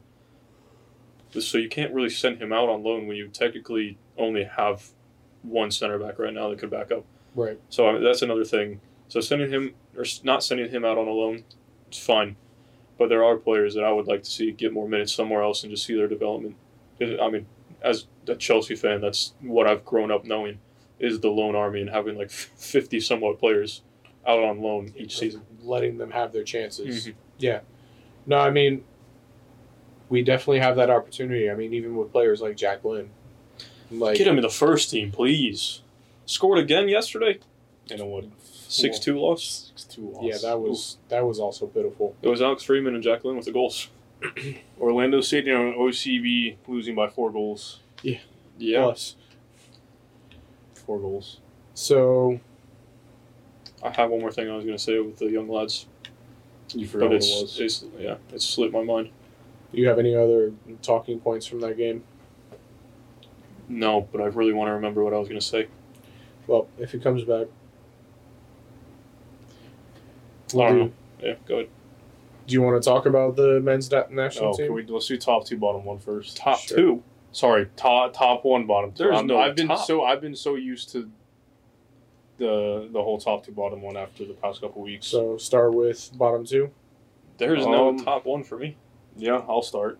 [1.39, 4.91] So you can't really send him out on loan when you technically only have
[5.43, 7.05] one center back right now that could back up.
[7.35, 7.59] Right.
[7.69, 8.81] So I mean, that's another thing.
[9.07, 11.43] So sending him or not sending him out on a loan,
[11.87, 12.35] it's fine.
[13.01, 15.63] But there are players that I would like to see get more minutes somewhere else
[15.63, 16.55] and just see their development.
[17.01, 17.47] I mean,
[17.81, 20.59] as a Chelsea fan, that's what I've grown up knowing
[20.99, 23.81] is the loan army and having like fifty somewhat players
[24.27, 25.41] out on loan each season.
[25.63, 27.07] letting them have their chances.
[27.07, 27.13] Mhm.
[27.39, 27.61] Yeah.
[28.27, 28.83] No, I mean,
[30.09, 31.49] we definitely have that opportunity.
[31.49, 33.09] I mean, even with players like Jack Lynn.
[33.89, 35.81] Like, Get him in the first team, please.
[36.27, 37.39] Scored again yesterday.
[37.87, 38.25] You know what?
[38.71, 39.71] Six two loss.
[39.75, 40.23] Six two loss.
[40.23, 42.15] yeah, that was that was also pitiful.
[42.21, 43.89] It was Alex Freeman and Jack Lynn with the goals.
[44.79, 47.79] Orlando City on OCB losing by four goals.
[48.01, 48.19] Yeah.
[48.57, 48.83] yeah.
[48.83, 49.15] Plus,
[50.85, 51.39] Four goals.
[51.73, 52.39] so
[53.83, 55.87] I have one more thing I was going to say with the young lads.
[56.73, 57.59] You forgot but what it's, it was.
[57.59, 59.09] it's yeah, it slipped my mind.
[59.73, 62.03] do you have any other talking points from that game?
[63.67, 65.67] No, but I really want to remember what I was going to say.
[66.47, 67.47] Well, if he comes back,
[70.55, 70.91] I don't do, know.
[71.21, 71.69] Yeah, go ahead.
[72.47, 74.67] do you want to talk about the men's na- national Oh, team?
[74.67, 76.37] can we, let's do top two, bottom one first.
[76.37, 76.77] Top Sure.
[76.77, 77.03] two.
[77.31, 79.03] Sorry, top top one, bottom two.
[79.05, 79.85] There's I'm- no I've been top.
[79.85, 81.09] so I've been so used to
[82.37, 85.07] the the whole top two, bottom one after the past couple weeks.
[85.07, 86.71] So start with bottom two.
[87.37, 88.75] There's Um, no top one for me.
[89.15, 89.99] yeah, I'll start.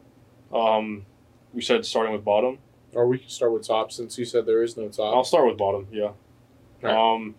[0.53, 1.05] Um,
[1.53, 2.59] we said starting with bottom.
[2.93, 5.15] Or we can start with top since you said there is no top.
[5.15, 5.87] I'll start with bottom.
[5.93, 6.11] Yeah.
[6.83, 6.97] Alright.
[6.97, 7.35] Um.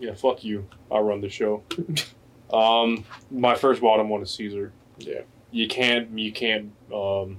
[0.00, 0.66] Yeah, fuck you.
[0.90, 1.62] I'll run the show.
[2.52, 4.72] um, my first bottom one is Caesar.
[4.98, 5.20] Yeah.
[5.52, 7.38] You can't you can't um,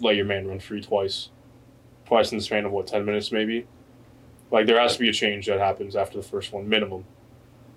[0.00, 1.28] let your man run free twice,
[2.06, 3.66] twice in the span of what ten minutes maybe.
[4.50, 7.04] Like there has to be a change that happens after the first one minimum.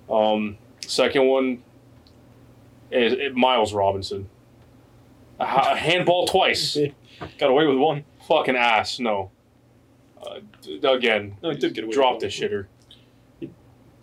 [0.10, 1.64] Um, second one
[2.92, 4.30] is, is Miles Robinson.
[5.40, 6.78] A, ha- handball twice.
[7.40, 8.06] Got away with one.
[8.28, 9.00] Fucking ass.
[9.00, 9.32] No.
[10.22, 12.68] Uh, d- again, No, he did get away drop with the shitter.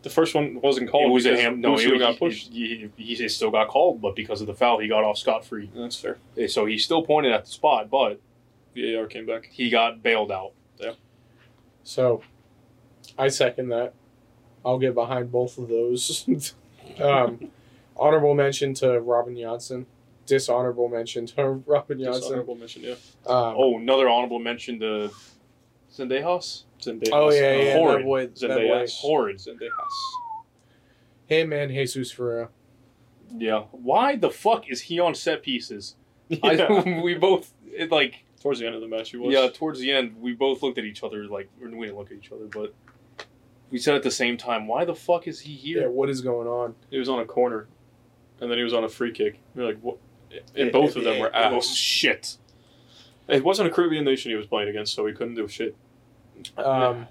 [0.03, 1.11] The first one wasn't called.
[1.11, 1.61] it was a ham.
[1.61, 2.53] No, Lucio it, got he, pushed.
[2.53, 5.45] He, he, he still got called, but because of the foul, he got off scot
[5.45, 5.71] free.
[5.75, 6.19] That's fair.
[6.49, 8.21] So he still pointed at the spot, but
[8.77, 9.49] VAR came back.
[9.51, 10.53] he got bailed out.
[10.79, 10.93] Yeah.
[11.83, 12.23] So,
[13.19, 13.93] I second that.
[14.65, 16.27] I'll get behind both of those.
[17.01, 17.51] um,
[17.97, 19.87] honorable mention to Robin Jansson.
[20.27, 22.15] Dishonorable mention to Robin Jansson.
[22.21, 22.93] Dishonorable mention, yeah.
[23.27, 25.11] Um, Oh, another honorable mention to
[26.81, 27.03] Zendejas.
[27.03, 27.11] Zendaya.
[27.13, 27.99] oh yeah, yeah, Horrid.
[28.01, 28.47] that boy, that boy.
[28.57, 29.01] Zendaya.
[29.01, 29.37] Horrid.
[29.37, 29.71] Zendejas.
[31.27, 32.49] Him and Jesus Ferreira.
[33.37, 33.65] Yeah.
[33.71, 35.97] Why the fuck is he on set pieces?
[36.31, 36.63] Yeah.
[36.71, 39.35] I, we both it, like Towards the end of the match, he was.
[39.35, 39.49] yeah.
[39.53, 42.33] Towards the end, we both looked at each other like we didn't look at each
[42.33, 42.73] other, but
[43.71, 45.91] we said at the same time, why the fuck is he Yeah, here?
[45.91, 46.75] what is going on?
[46.91, 47.69] He was on a corner,
[48.41, 49.41] and then he was on a free kick.
[49.55, 49.99] You're like, what?
[50.57, 51.75] And It- both it- of them were it- Oh, ass.
[51.77, 52.39] shit.
[53.29, 55.77] It wasn't a Caribbean nation he was playing against, so he couldn't do shit.
[56.57, 57.07] Um,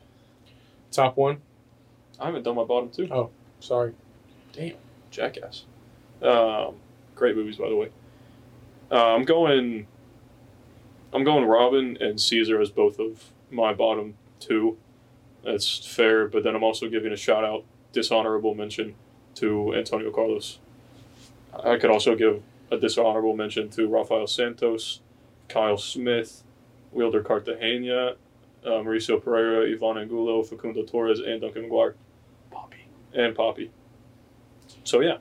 [0.91, 1.41] top one.
[2.19, 3.07] I haven't done my bottom two.
[3.11, 3.93] Oh, Sorry.
[4.53, 4.75] Damn,
[5.11, 5.65] jackass.
[6.21, 6.75] Um,
[7.15, 7.89] great movies, by the way.
[8.91, 9.87] Uh, I'm going.
[11.13, 14.77] I'm going Robin and Caesar as both of my bottom two.
[15.43, 17.63] That's fair, but then I'm also giving a shout out,
[17.93, 18.95] dishonorable mention
[19.35, 20.59] to Antonio Carlos.
[21.53, 24.99] I could also give a dishonorable mention to Rafael Santos,
[25.47, 26.43] Kyle Smith,
[26.91, 28.15] Wilder Cartagena,
[28.65, 31.93] uh, Mauricio Pereyra, Ivan Angulo, Facundo Torres, and Duncan McGuire,
[32.51, 32.85] Poppy.
[33.13, 33.71] and Poppy.
[34.83, 35.17] So yeah,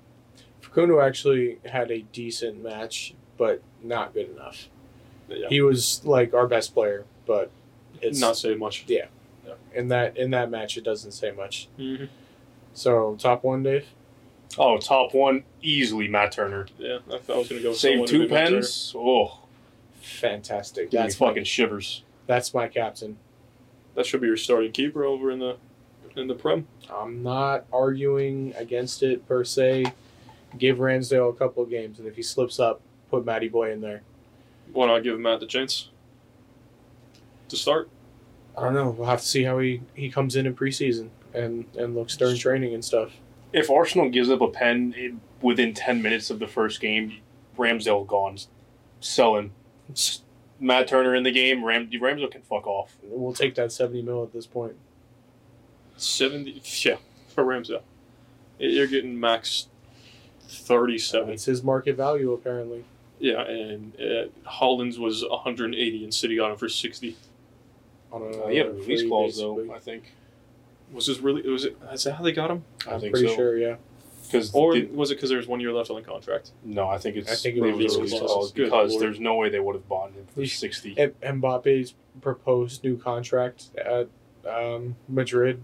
[0.61, 4.68] Facundo actually had a decent match, but not good enough.
[5.29, 5.48] yeah.
[5.48, 7.51] He was like our best player, but
[8.01, 8.85] it's not say much.
[8.87, 9.07] Yeah.
[9.74, 10.77] In that in that match.
[10.77, 11.68] It doesn't say much.
[11.79, 12.05] Mm-hmm.
[12.74, 13.87] So top one, Dave.
[14.57, 16.66] Oh, top one, easily Matt Turner.
[16.79, 17.72] Yeah, I, I was gonna go.
[17.72, 18.92] Save two pens.
[18.96, 19.40] Oh,
[20.01, 20.90] Fantastic.
[20.90, 22.03] That's fucking my, shivers.
[22.27, 23.18] that's my captain.
[23.98, 24.04] Turner.
[24.04, 25.56] That should be your starting keeper over in the
[26.16, 26.66] in the prem.
[26.90, 29.92] I'm not arguing against it per se.
[30.56, 32.80] Give Ramsdale a couple of games, and if he slips up,
[33.11, 34.02] put Matty Boy in there.
[34.72, 35.90] Why not give him Matt the chance
[37.48, 37.90] to start?
[38.56, 38.90] I don't know.
[38.90, 42.37] We'll have to see how he, he comes in in preseason and and looks during
[42.37, 43.12] training and stuff.
[43.52, 47.20] If Arsenal gives up a pen in, within 10 minutes of the first game,
[47.56, 48.38] Ramsdale gone.
[49.00, 49.52] Sell him.
[50.58, 52.96] S- Matt Turner in the game, Ram, Ramsdale can fuck off.
[53.02, 54.76] We'll take that seventy mil at this point.
[55.96, 56.62] Seventy.
[56.84, 56.96] Yeah,
[57.28, 57.82] for Ramsdale,
[58.58, 59.68] you're getting max
[60.48, 61.30] thirty-seven.
[61.30, 62.84] It's his market value apparently.
[63.20, 67.16] Yeah, and uh, Haaland's was 180, and City got him for 60.
[68.12, 69.74] On a Uh, he had a release clause, though.
[69.74, 70.12] I think.
[70.92, 71.42] Was this really?
[71.50, 71.76] Was it?
[71.92, 72.64] Is that how they got him?
[72.86, 73.34] I I'm think pretty so.
[73.34, 73.58] sure.
[73.58, 73.76] Yeah.
[74.30, 76.50] Because Or was it because there was one year left on the contract?
[76.64, 78.52] no, I think it's I think it was release release clause clause.
[78.52, 79.02] Because lord.
[79.02, 80.98] there's no way they would have bought him for He- 60.
[80.98, 84.08] M- Mbappe's proposed new contract at
[84.48, 85.62] um, Madrid,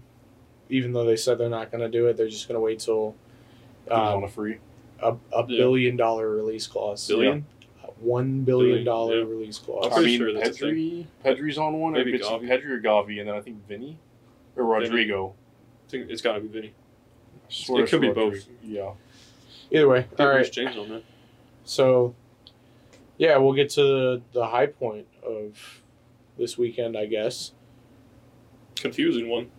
[0.69, 2.79] even though they said they're not going to do it, they're just going to wait
[2.79, 3.15] till
[3.85, 4.57] He was on um, a free.
[4.99, 5.57] a, a Yeah.
[5.57, 7.07] billion dollar release clause.
[7.07, 7.45] Billion.
[7.83, 9.25] A One billion Billion, dollar yeah.
[9.25, 9.91] release clause.
[9.91, 11.93] I mean, sure Pedri, Pedri's on one.
[11.93, 12.47] Maybe Maybe it's Gavi.
[12.49, 13.97] Pedri or Gavi, and then I think Vinny
[14.55, 15.33] or Rodrigo.
[15.87, 16.73] I think it's got to be Vinny.
[17.47, 18.47] I swear It could be both.
[18.63, 18.91] Yeah.
[19.71, 20.41] Either way, All all right.
[20.41, 20.51] right.
[20.51, 21.03] James on that.
[21.63, 22.13] So,
[23.17, 25.81] yeah, we'll get to the, the high point of
[26.37, 27.53] this weekend, I guess.
[28.75, 29.49] Confusing one.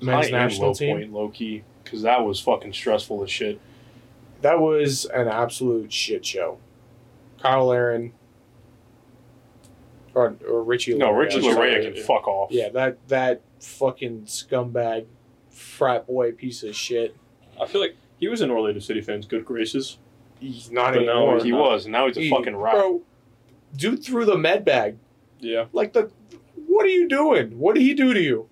[0.00, 0.96] Men's High and national low team.
[0.96, 3.60] point, low key, because that was fucking stressful as shit.
[4.42, 6.58] That was an absolute shit show.
[7.40, 8.12] Kyle Aaron
[10.14, 10.94] or, or Richie.
[10.94, 11.56] No, Laryea, Richie I'm.
[11.56, 12.02] Laryea can yeah.
[12.04, 12.50] fuck off.
[12.50, 15.06] Yeah, that that fucking scumbag,
[15.54, 17.16] frat boy piece of shit.
[17.60, 19.98] I feel like he was in Orlando City fans' good graces.
[20.40, 21.44] He's not But now anymore.
[21.44, 21.60] he not.
[21.60, 22.74] was, and now he's a He- fucking rat.
[22.74, 23.02] Bro,
[23.76, 24.98] dude threw the med bag.
[25.40, 26.10] Yeah, Like the,
[26.66, 27.58] what are you doing?
[27.58, 28.48] What did he do to you?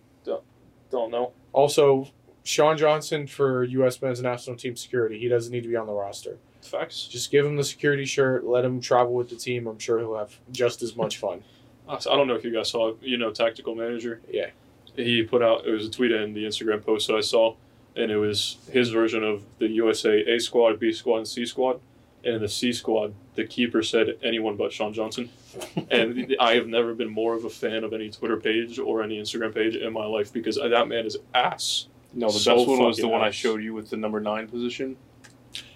[0.90, 1.32] don't know.
[1.54, 2.08] Also,
[2.44, 4.02] Sean Johnson for U.S.
[4.02, 5.18] Men's National Team security.
[5.18, 6.36] He doesn't need to be on the roster.
[6.60, 7.06] Facts.
[7.06, 8.44] Just give him the security shirt.
[8.44, 9.66] Let him travel with the team.
[9.66, 11.44] I'm sure he'll have just as much fun.
[11.88, 12.92] I don't know if you guys saw.
[13.00, 14.20] You know, tactical manager.
[14.30, 14.50] Yeah.
[14.96, 17.54] He put out it was a tweet and the Instagram post that I saw,
[17.96, 21.80] and it was his version of the USA A squad, B squad, and C squad.
[22.24, 25.28] And in the C squad, the keeper said anyone but Sean Johnson.
[25.90, 29.20] and I have never been more of a fan of any Twitter page or any
[29.20, 31.88] Instagram page in my life because that man is ass.
[32.14, 34.20] No, the So best one was the fucking one I showed you with the number
[34.20, 34.96] nine position.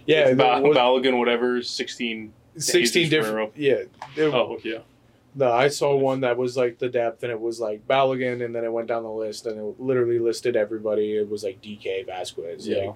[0.07, 2.33] Yeah, With ba- was Balogun, whatever, sixteen.
[2.59, 3.57] 16 different.
[3.57, 3.83] Yeah.
[4.15, 4.79] There- Oh yeah,
[5.39, 8.55] No, I saw one that was like the depth, and it was like Balogun, and
[8.55, 11.15] then it went down the list, and it literally listed everybody.
[11.17, 12.77] It was like DK Vasquez, Yeah.
[12.87, 12.95] like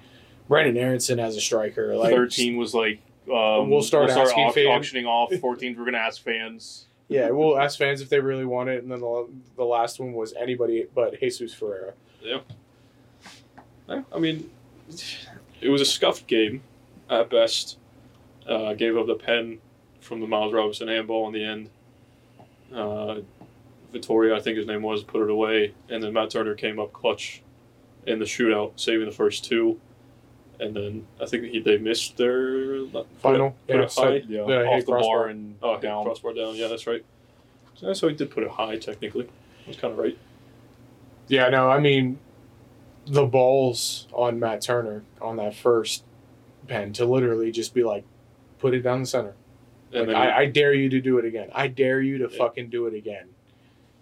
[0.48, 3.00] Brenden Aaronson as a striker, like Thirteen was like.
[3.30, 4.66] Um, We'll start asking au- fans.
[4.68, 5.30] auctioning off.
[5.32, 6.86] 14th, we're gonna ask fans.
[7.08, 10.12] Yeah, we'll ask fans if they really want it, and then the, the last one
[10.14, 11.92] was anybody but Jesus Ferreira.
[12.22, 12.40] Yeah,
[13.88, 14.50] I mean,
[15.60, 16.62] it was a scuffed game
[17.08, 17.76] at best.
[18.48, 19.58] Uh, gave up the pen
[20.00, 21.70] from the Miles Robinson handball in the end.
[22.74, 23.20] Uh,
[23.92, 26.92] Vitória, I think his name was, put it away, and then Matt Turner came up
[26.92, 27.42] clutch
[28.06, 29.80] in the shootout, saving the first two.
[30.60, 34.02] And then I think he, they missed their put Final, It, put yeah, it so-
[34.04, 34.14] high.
[34.28, 35.00] Yeah, Yeah, off the crossbar.
[35.18, 35.82] bar and Oh, down.
[35.82, 36.04] down.
[36.04, 36.54] crossbar down.
[36.54, 37.04] Yeah, that's right.
[37.74, 39.26] So, so he did put it high technically.
[39.66, 40.16] That's kind of right.
[41.28, 42.18] Yeah, no, I mean,
[43.06, 46.04] the balls on Matt Turner on that first
[46.68, 48.04] pen to literally just be like,
[48.58, 49.34] put it down the center.
[49.92, 51.48] Like, I, I dare you to do it again.
[51.54, 52.38] I dare you to Yeah.
[52.38, 53.28] fucking do it again.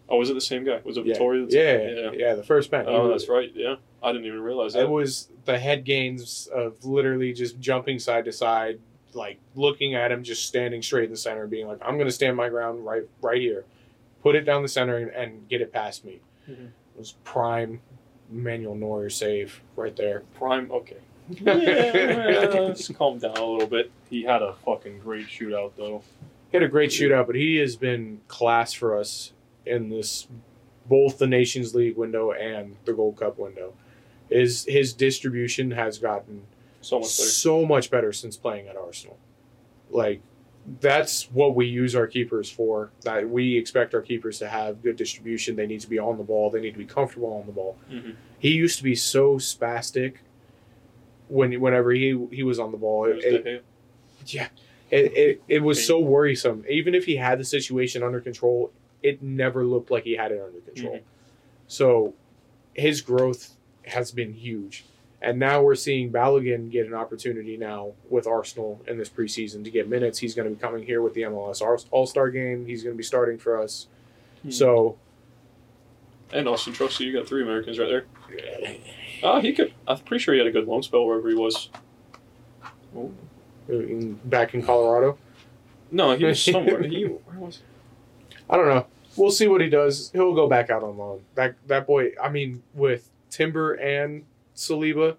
[0.09, 0.81] Oh, was it the same guy?
[0.85, 1.17] Was it Yeah.
[1.17, 1.47] Vitória?
[1.51, 2.89] Yeah, yeah, the first bench.
[2.91, 3.51] Oh, that's right.
[3.55, 4.83] Yeah, I didn't even realize that.
[4.85, 8.81] It was the head gains of literally just jumping side to side,
[9.13, 12.13] like looking at him just standing straight in the center, being like, "I'm going to
[12.13, 13.65] stand my ground right, right here,
[14.23, 16.67] put it down the center and, and get it past me." Mhm.
[16.69, 17.81] It was prime
[18.31, 20.23] Manuel Neuer save right there.
[20.35, 20.71] Prime.
[20.71, 20.97] Okay.
[21.31, 23.91] Yeah, let's calm down a little bit.
[24.11, 26.03] He had a fucking great shootout though.
[26.51, 29.33] He had a great shootout, but he has been class for us
[29.67, 30.27] in this
[30.89, 33.75] both the Nations League window and the Gold Cup window.
[34.31, 36.43] His his distribution has gotten
[36.81, 37.29] So much better.
[37.31, 39.19] so much better since playing at Arsenal.
[39.91, 40.21] Like
[40.81, 42.91] that's what we use our keepers for.
[43.03, 45.57] That we expect our keepers to have good distribution.
[45.57, 46.51] They need to be on the ball.
[46.51, 47.77] They need to be comfortable on the ball.
[47.91, 48.15] Mhm.
[48.39, 50.17] He used to be so spastic
[51.29, 53.07] when whenever he he was on the ball.
[53.07, 53.65] It was It,
[54.25, 54.49] Gea.
[54.91, 56.65] it, it, it was so worrisome.
[56.69, 60.41] Even if he had the situation under control, it never looked like he had it
[60.45, 60.97] under control.
[60.97, 61.03] Mhm.
[61.67, 62.15] So
[62.75, 64.85] his growth has been huge.
[65.21, 69.71] And now we're seeing Balogun get an opportunity now with Arsenal in this preseason to
[69.71, 70.21] get minutes.
[70.21, 71.61] He's going to be coming here with the MLS
[71.91, 72.67] All Star game.
[72.67, 73.89] He's going to be starting for us.
[74.43, 74.51] Hmm.
[74.51, 74.99] So,
[76.33, 78.05] And Austin Trusty, you got three Americans right there.
[79.23, 79.73] Ah, he could.
[79.87, 81.71] I'm pretty sure he had a good loan spell wherever he was.
[83.69, 85.19] in, back in Colorado,
[85.91, 86.83] No, he was somewhere.
[86.83, 87.63] he where was?
[88.49, 88.87] I don't know.
[89.17, 90.11] We'll see what he does.
[90.13, 91.23] He'll go back out on loan.
[91.35, 92.13] That that boy.
[92.23, 95.17] I mean, with Timber and Saliba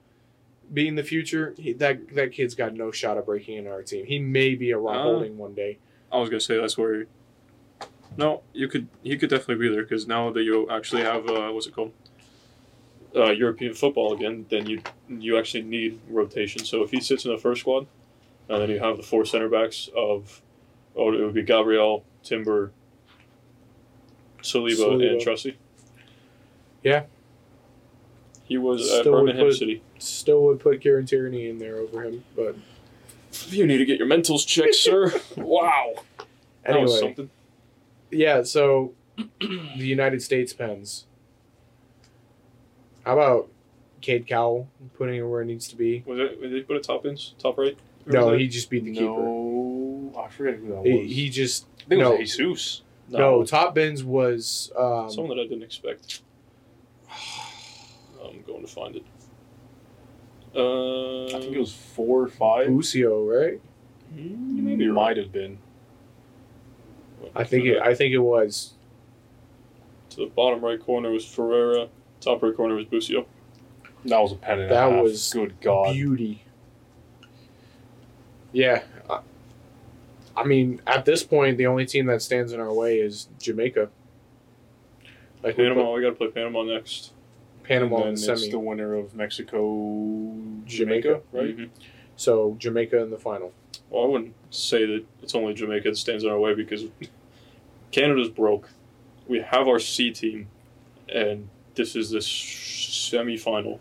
[0.74, 4.06] being the future, he, that that kid's got no shot of breaking into our team.
[4.06, 5.78] He may be a Rob Uh, Holding one day.
[6.12, 7.06] I was gonna say that's where.
[8.18, 8.88] No, you could.
[9.04, 11.92] He could definitely be there because now that you actually have uh, what's it called?
[13.16, 16.64] Uh, European football again, then you you actually need rotation.
[16.64, 17.88] So if he sits in the first squad,
[18.48, 20.42] and then you have the four center backs of,
[20.96, 22.72] oh, it would be Gabriel, Timber,
[24.44, 25.12] Saliba, Saliba.
[25.12, 25.58] and Trusty.
[26.84, 27.04] Yeah.
[28.44, 29.82] He was Still would Birmingham put- City.
[29.98, 32.56] Still would put Kieran Tierney in there over him, but
[33.50, 35.12] You need to get your mentals checked, sir.
[35.36, 35.94] wow.
[36.66, 37.30] That was anyway, something.
[38.12, 38.44] yeah.
[38.44, 38.94] So
[39.40, 41.06] the United States pens.
[43.06, 43.50] How about
[44.02, 46.04] Cade Cowell putting it where it needs to be?
[46.06, 46.42] Was it?
[46.42, 47.78] Did they put a top ins, top right?
[48.06, 49.06] Or No, he just beat the keeper.
[49.06, 50.86] No, I forget who that was.
[50.86, 52.12] He, he just I think it no.
[52.16, 52.82] was Jesus.
[53.10, 53.44] no.
[53.44, 56.22] Top bins was um, Someone that I didn't expect.
[58.24, 59.04] I'm going to find it.
[60.56, 62.70] Uh, I think it was four or five.
[62.70, 63.60] Lucio, right?
[64.12, 65.60] hmm, Maybe it might have been.
[67.36, 67.82] I think it.
[67.82, 68.74] I think it was.
[70.12, 71.90] to the bottom right corner was Ferreira.
[72.22, 73.26] Top right corner was Busio.
[74.06, 75.04] That was a pen and a That half.
[75.04, 75.94] was good God.
[75.94, 76.44] Beauty.
[78.52, 79.20] Yeah, I,
[80.36, 83.90] I mean, at this point, the only team that stands in our way is Jamaica.
[85.44, 85.86] Like we Panama.
[85.86, 87.14] put We got to play Panama next.
[87.64, 88.52] Panama and in then the it's semi.
[88.52, 91.22] the winner of Mexico, Jamaica?
[91.32, 91.56] right?
[91.56, 91.70] Mhm.
[92.16, 93.54] So Jamaica in the final.
[93.90, 96.86] Well, I wouldn't say that it's only Jamaica that stands in our way because
[97.92, 98.70] Canada's broke.
[99.28, 100.48] We have our C team,
[101.08, 103.80] and this is the semi final.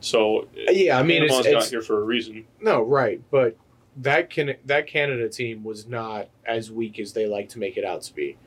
[0.00, 2.46] So uh, Yeah, I mean, it's, Panama's got it's here for a reason.
[2.60, 3.56] no right, but
[3.98, 7.84] that can that Canada team was not as weak as they like to make it
[7.84, 8.38] out to be.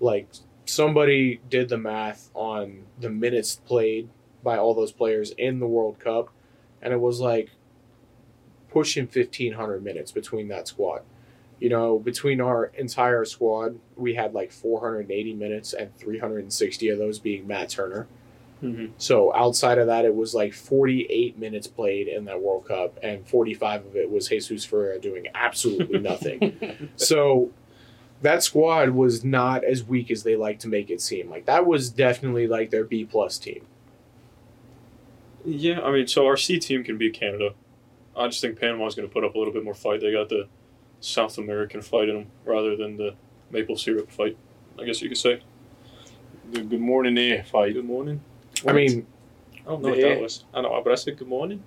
[0.00, 0.26] Like
[0.64, 4.08] somebody did the math on the minutes played
[4.42, 6.30] by all those players in the World Cup,
[6.80, 7.50] and it was like
[8.70, 11.02] pushing fifteen hundred minutes between that squad.
[11.58, 15.96] You know, between our entire squad, we had like four hundred and eighty minutes, and
[15.96, 18.06] three hundred and sixty of those being Matt Turner.
[18.62, 18.92] Mm-hmm.
[18.98, 23.26] So outside of that, it was like 48 minutes played in that World Cup, and
[23.28, 26.88] 45 of it was Jesus Ferreira doing absolutely nothing.
[26.96, 27.50] so
[28.22, 31.28] that squad was not as weak as they like to make it seem.
[31.28, 33.66] Like that was definitely like their B plus team.
[35.44, 37.50] Yeah, I mean, so our C team can beat Canada.
[38.16, 40.00] I just think Panama's going to put up a little bit more fight.
[40.00, 40.48] They got the
[41.00, 43.14] South American fight in them rather than the
[43.50, 44.36] maple syrup fight.
[44.78, 45.40] I guess you could say.
[46.52, 47.74] The good morning air fight.
[47.74, 48.20] Good morning.
[48.66, 49.06] I mean,
[49.66, 50.08] I don't know what Yeah.
[50.10, 50.44] that was.
[50.54, 51.62] I know, but I said good morning.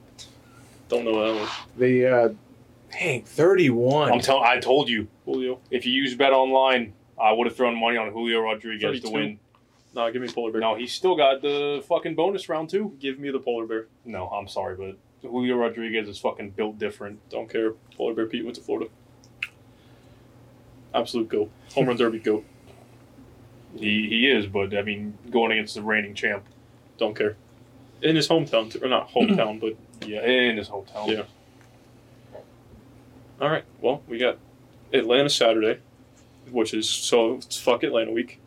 [0.88, 1.49] Don't know what that was.
[1.77, 2.30] the uh,
[2.91, 4.11] dang 31.
[4.11, 4.43] I'm telling.
[4.45, 5.59] I told you Julio.
[5.69, 9.07] if you use Bet Online, I would have thrown money on Julio Rodriguez 32.
[9.07, 9.39] to win.
[9.95, 10.61] No, give me polar bear.
[10.61, 12.95] No, he's still got the fucking bonus round too.
[12.99, 13.88] Give me the polar bear.
[14.05, 17.19] No, I'm sorry, but Julio Rodriguez is fucking built different.
[17.30, 17.73] Don't care.
[17.95, 18.89] Polar bear Pete went to Florida.
[20.93, 21.51] Absolute goat.
[21.75, 22.45] Home run derby goat.
[23.77, 26.45] He he is, but I mean, going against the reigning champ.
[26.97, 27.35] Don't care.
[28.01, 29.73] In his hometown, too, or not hometown, but
[30.07, 31.07] Yeah, in his hometown.
[31.09, 31.23] Yeah.
[33.41, 33.65] all right.
[33.81, 34.37] Well, we got
[34.93, 35.79] Atlanta Saturday,
[36.51, 38.39] which is so it's fuck Atlanta week.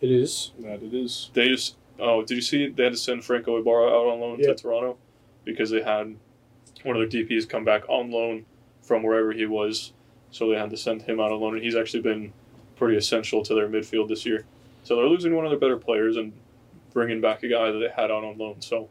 [0.00, 0.52] It is.
[0.60, 1.30] That it is.
[1.34, 4.38] They just oh, did you see they had to send Franco Ibarra out on loan
[4.38, 4.56] Yep.
[4.56, 4.98] to Toronto
[5.44, 6.16] because they had
[6.82, 8.44] one of their DPs come back on loan
[8.82, 9.93] from wherever he was,
[10.34, 12.32] so they had to send him out on loan, and he's actually been
[12.74, 14.44] pretty essential to their midfield this year.
[14.82, 16.32] So they're losing one of their better players and
[16.92, 18.60] bringing back a guy that they had out on loan.
[18.60, 18.88] So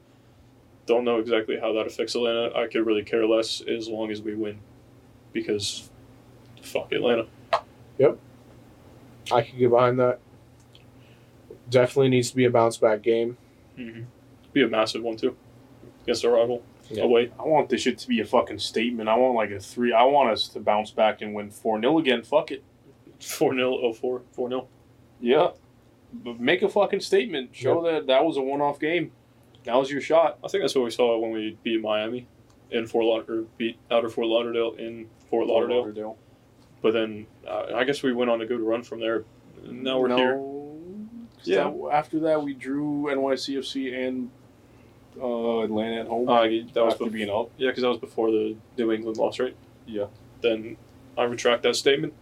[0.85, 2.57] don't know exactly how that affects Atlanta.
[2.57, 4.57] I could really care less as long as we win,
[5.33, 5.89] because
[6.61, 7.25] fuck Atlanta.
[7.97, 8.17] Yep.
[9.29, 10.19] I could get behind that.
[11.69, 13.35] Definitely needs to be a bounce back game.
[13.77, 14.03] Mm-hmm.
[14.53, 15.35] Be a massive one too
[16.03, 17.03] against a rival Yeah.
[17.03, 17.31] away.
[17.39, 19.09] I want this shit to be a fucking statement.
[19.09, 19.93] I want like a three.
[19.93, 22.23] I want us to bounce back and win four 0 again.
[22.23, 22.63] Fuck it.
[23.19, 24.67] 4 0 04, 4 0.
[25.21, 25.49] Yeah.
[26.13, 27.55] But make a fucking statement.
[27.55, 29.11] Show that that was a one off game.
[29.63, 30.37] That was your shot.
[30.43, 32.27] I think that's what we saw when we beat Miami
[32.69, 36.17] in Fort Lauderdale, beat Outer Fort Lauderdale in Fort Lauderdale.
[36.81, 39.23] But then uh, I guess we went on a good run from there.
[39.63, 41.57] Now we're no, here.
[41.57, 41.63] Yeah.
[41.69, 44.29] that- after that, we drew NYCFC and
[45.21, 46.27] uh, Atlanta at home.
[46.27, 47.51] Uh, that was after bef- being up.
[47.57, 49.55] yeah, because that was before the New England loss, right?
[49.85, 50.05] Yeah.
[50.41, 50.77] Then
[51.17, 52.13] I retract that statement.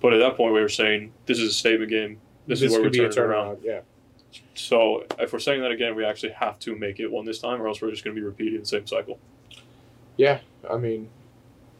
[0.00, 2.20] But at that point, we were saying this is a statement game.
[2.46, 3.56] This, is where we're could be a turning around.
[3.56, 3.64] turnaround.
[3.64, 3.80] Yeah.
[4.54, 7.60] So if we're saying that again, we actually have to make it one this time,
[7.60, 9.18] or else we're just going to be repeating the same cycle.
[10.16, 10.40] Yeah.
[10.68, 11.08] I mean,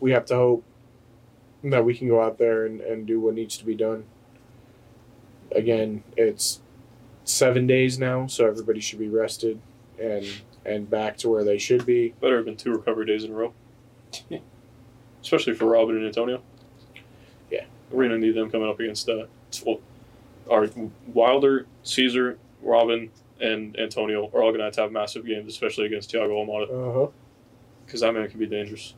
[0.01, 0.65] we have to hope
[1.65, 4.05] that we can go out there and, and do what needs to be done.
[5.53, 6.61] Again, it's
[7.25, 9.61] seven days now, so everybody should be rested
[9.99, 10.27] and
[10.67, 12.15] and back to where they should be.
[12.21, 13.53] Better have been two recovery days in a row.
[15.23, 16.43] Especially for Robin and Antonio.
[17.51, 17.65] Yeah.
[17.91, 19.27] We're going to need them coming up against uh,
[19.65, 19.81] well,
[20.51, 20.69] our
[21.07, 23.11] Wilder, Caesar, Robin,
[23.41, 26.95] and Antonio are all going to have to have massive games, especially against Thiago Almada,
[26.95, 27.11] huh.
[27.85, 28.95] because that man can be dangerous.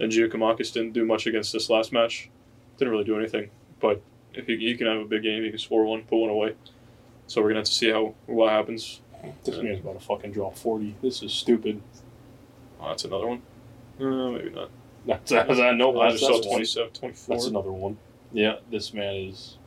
[0.00, 2.30] And Giakoumakis didn't do much against this last match.
[2.78, 3.50] Didn't really do anything.
[3.80, 4.02] But
[4.32, 6.54] if he, he can have a big game, he can score one, put one away.
[7.26, 9.00] So we're going to have to see how what happens.
[9.44, 10.96] This man's about to fucking drop 40.
[11.02, 11.80] This is stupid.
[12.80, 13.42] Oh, that's another one.
[14.00, 14.70] Uh, maybe not.
[15.06, 16.00] That's, that's, I know.
[16.00, 16.56] I just saw that's, one.
[16.56, 17.36] 27, 24.
[17.36, 17.98] that's another one.
[18.32, 19.58] Yeah, this man is.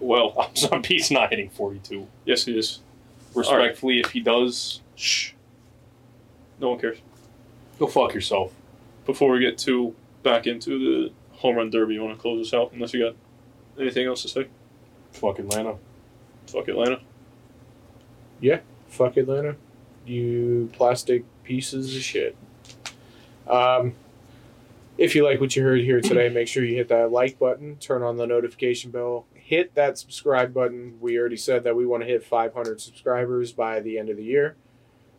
[0.00, 2.06] Well, I'm sorry, he's not hitting 42.
[2.24, 2.80] Yes, he is.
[3.34, 5.32] Respectfully, if he does, Shh.
[6.60, 6.98] No one cares.
[7.78, 8.52] go fuck yourself.
[9.06, 12.52] Before we get too back into the home run derby, you want to close this
[12.52, 12.72] out?
[12.72, 13.14] Unless you got
[13.80, 14.48] anything else to say?
[15.12, 15.76] Fuck Atlanta.
[16.46, 17.00] Fuck Atlanta.
[18.40, 19.56] Yeah, fuck Atlanta.
[20.06, 22.36] You plastic pieces of shit.
[23.46, 23.94] Um,
[24.98, 27.76] if you like what you heard here today, make sure you hit that like button,
[27.76, 30.98] turn on the notification bell, hit that subscribe button.
[31.00, 34.24] We already said that we want to hit 500 subscribers by the end of the
[34.24, 34.56] year,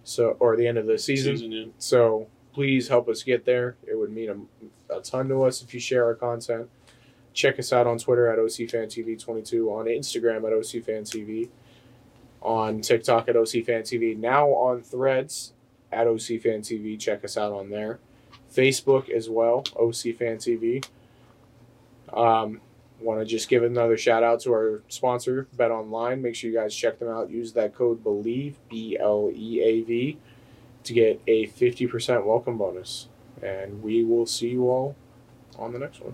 [0.04, 1.38] so or the end of the season.
[1.38, 1.66] season yeah.
[1.78, 3.78] So please help us get there.
[3.88, 4.48] It would mean
[4.90, 6.70] a, a ton to us if you share our content.
[7.34, 11.50] Check us out on Twitter at OCFanTV22, on Instagram at OCFanTV,
[12.42, 15.54] on TikTok at OC Fan TV, now on Threads
[15.92, 17.00] at OC Fan TV.
[17.00, 18.00] Check us out on there.
[18.54, 20.86] Facebook as well, OCFanTV.
[22.12, 22.62] Um,
[23.02, 26.22] Want to just give another shout out to our sponsor, Bet Online.
[26.22, 27.30] Make sure you guys check them out.
[27.30, 30.18] Use that code BELIEVE, B L E A V,
[30.84, 33.08] to get a 50% welcome bonus.
[33.42, 34.98] And we will see you all
[35.58, 36.14] on the next one.